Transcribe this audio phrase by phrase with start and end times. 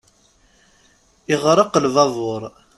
[1.33, 2.41] Iɣreq lbabur.